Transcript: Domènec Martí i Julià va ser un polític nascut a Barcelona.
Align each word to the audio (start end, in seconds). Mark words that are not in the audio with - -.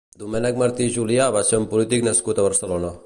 Domènec 0.21 0.55
Martí 0.61 0.87
i 0.89 0.93
Julià 0.95 1.27
va 1.37 1.43
ser 1.51 1.59
un 1.65 1.67
polític 1.75 2.09
nascut 2.09 2.41
a 2.43 2.47
Barcelona. 2.49 2.95